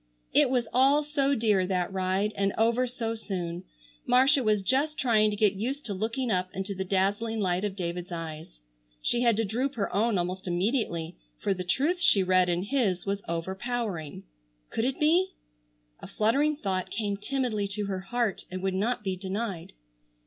It 0.33 0.49
was 0.49 0.67
all 0.73 1.03
so 1.03 1.35
dear, 1.35 1.67
that 1.67 1.93
ride, 1.93 2.33
and 2.35 2.53
over 2.57 2.87
so 2.87 3.13
soon. 3.13 3.65
Marcia 4.07 4.43
was 4.43 4.63
just 4.63 4.97
trying 4.97 5.29
to 5.29 5.35
get 5.35 5.53
used 5.53 5.85
to 5.85 5.93
looking 5.93 6.31
up 6.31 6.49
into 6.55 6.73
the 6.73 6.83
dazzling 6.83 7.39
light 7.39 7.63
of 7.63 7.75
David's 7.75 8.11
eyes. 8.11 8.57
She 8.99 9.21
had 9.21 9.37
to 9.37 9.45
droop 9.45 9.75
her 9.75 9.93
own 9.93 10.17
almost 10.17 10.47
immediately 10.47 11.17
for 11.37 11.53
the 11.53 11.63
truth 11.63 12.01
she 12.01 12.23
read 12.23 12.49
in 12.49 12.63
his 12.63 13.05
was 13.05 13.21
overpowering. 13.27 14.23
Could 14.71 14.85
it 14.85 14.99
be? 14.99 15.33
A 15.99 16.07
fluttering 16.07 16.55
thought 16.55 16.89
came 16.89 17.15
timidly 17.15 17.67
to 17.67 17.85
her 17.85 17.99
heart 17.99 18.45
and 18.49 18.63
would 18.63 18.73
not 18.73 19.03
be 19.03 19.15
denied. 19.15 19.71